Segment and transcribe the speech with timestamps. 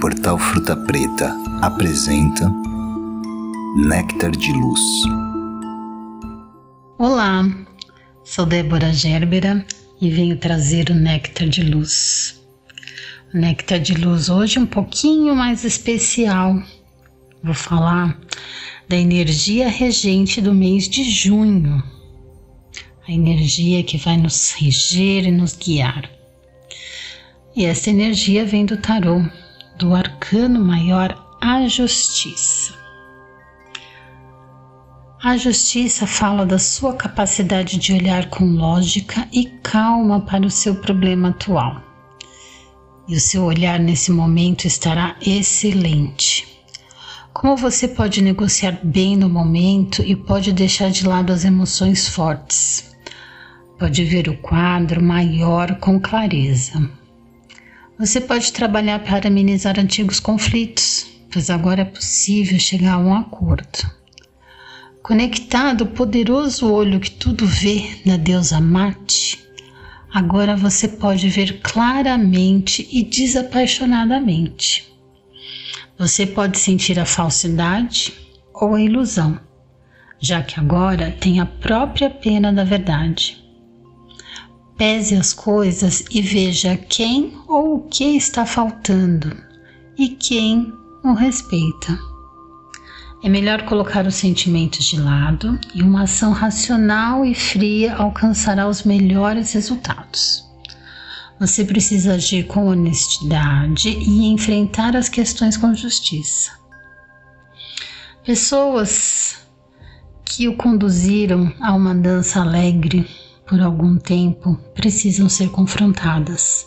[0.00, 2.48] Portal Fruta Preta apresenta
[3.88, 4.80] Néctar de Luz.
[6.96, 7.44] Olá,
[8.24, 9.66] sou Débora Gerbera
[10.00, 12.40] e venho trazer o Néctar de Luz.
[13.34, 16.62] O Néctar de Luz hoje é um pouquinho mais especial.
[17.42, 18.16] Vou falar
[18.88, 21.82] da energia regente do mês de junho,
[23.08, 26.08] a energia que vai nos reger e nos guiar.
[27.56, 29.20] E essa energia vem do tarô,
[29.78, 32.74] do arcano maior, a justiça.
[35.22, 40.74] A justiça fala da sua capacidade de olhar com lógica e calma para o seu
[40.74, 41.80] problema atual.
[43.06, 46.60] E o seu olhar nesse momento estará excelente.
[47.32, 52.96] Como você pode negociar bem no momento e pode deixar de lado as emoções fortes.
[53.78, 56.97] Pode ver o quadro maior com clareza.
[57.98, 63.90] Você pode trabalhar para amenizar antigos conflitos, pois agora é possível chegar a um acordo.
[65.02, 69.44] Conectado ao poderoso olho que tudo vê na deusa Mate,
[70.14, 74.86] agora você pode ver claramente e desapaixonadamente.
[75.98, 78.14] Você pode sentir a falsidade
[78.54, 79.40] ou a ilusão,
[80.20, 83.47] já que agora tem a própria pena da verdade.
[84.78, 89.36] Pese as coisas e veja quem ou o que está faltando
[89.98, 91.98] e quem o respeita.
[93.24, 98.84] É melhor colocar os sentimentos de lado e uma ação racional e fria alcançará os
[98.84, 100.44] melhores resultados.
[101.40, 106.52] Você precisa agir com honestidade e enfrentar as questões com justiça.
[108.24, 109.38] Pessoas
[110.24, 116.66] que o conduziram a uma dança alegre por algum tempo precisam ser confrontadas,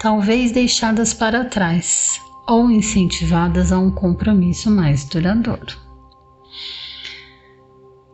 [0.00, 5.78] talvez deixadas para trás ou incentivadas a um compromisso mais duradouro.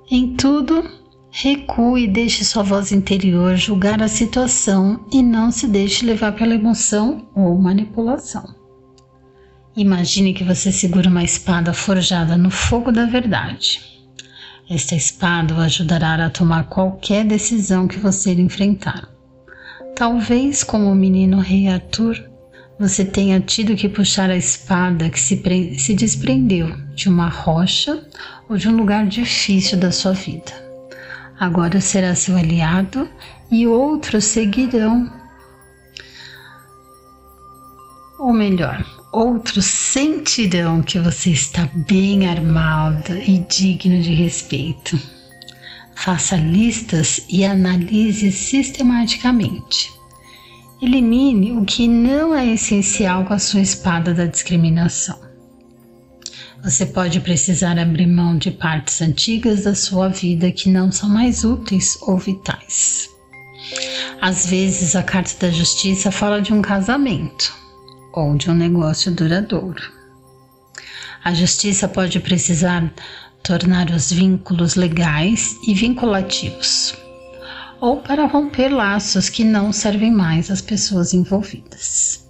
[0.09, 0.89] Em tudo,
[1.31, 6.55] recue e deixe sua voz interior julgar a situação e não se deixe levar pela
[6.55, 8.55] emoção ou manipulação.
[9.77, 13.96] Imagine que você segura uma espada forjada no fogo da verdade
[14.69, 19.09] esta espada o ajudará a tomar qualquer decisão que você enfrentar.
[19.95, 22.23] Talvez, como o menino rei Arthur,
[22.79, 25.41] você tenha tido que puxar a espada que se,
[25.79, 28.07] se desprendeu de uma rocha
[28.49, 30.53] ou de um lugar difícil da sua vida.
[31.39, 33.09] Agora será seu aliado
[33.51, 35.11] e outros seguirão.
[38.19, 38.85] Ou melhor,
[39.17, 45.01] outros sentirão que você está bem armada e digno de respeito.
[45.95, 49.91] Faça listas e analise sistematicamente.
[50.83, 55.19] Elimine o que não é essencial com a sua espada da discriminação.
[56.63, 61.43] Você pode precisar abrir mão de partes antigas da sua vida que não são mais
[61.43, 63.09] úteis ou vitais.
[64.21, 67.66] Às vezes, a carta da justiça fala de um casamento
[68.17, 69.93] ou de um negócio duradouro.
[71.23, 72.91] A justiça pode precisar
[73.43, 76.95] tornar os vínculos legais e vinculativos,
[77.79, 82.27] ou para romper laços que não servem mais às pessoas envolvidas.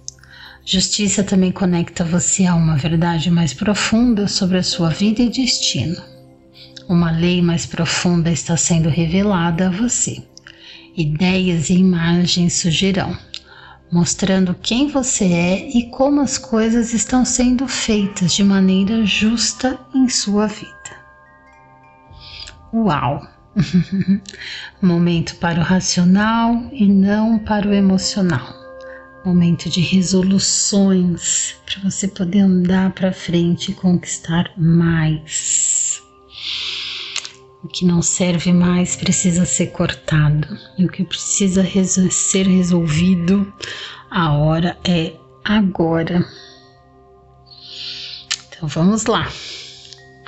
[0.65, 5.95] Justiça também conecta você a uma verdade mais profunda sobre a sua vida e destino.
[6.89, 10.21] Uma lei mais profunda está sendo revelada a você.
[10.97, 13.17] Ideias e imagens surgirão
[13.91, 20.09] mostrando quem você é e como as coisas estão sendo feitas de maneira justa em
[20.09, 20.97] sua vida.
[22.73, 23.27] Uau!
[24.81, 28.53] Momento para o racional e não para o emocional.
[29.25, 35.56] Momento de resoluções para você poder andar para frente e conquistar mais.
[37.67, 43.53] O que não serve mais precisa ser cortado e o que precisa resol ser resolvido,
[44.09, 45.13] a hora é
[45.43, 46.25] agora.
[48.47, 49.29] Então vamos lá.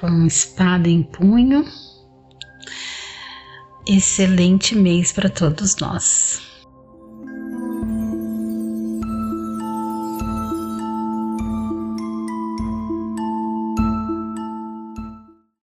[0.01, 1.63] Põe espada em punho.
[3.87, 6.41] Excelente mês para todos nós.